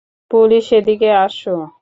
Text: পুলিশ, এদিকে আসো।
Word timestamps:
পুলিশ, 0.31 0.65
এদিকে 0.73 1.09
আসো। 1.25 1.55